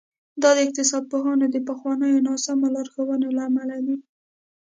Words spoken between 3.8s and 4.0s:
دي.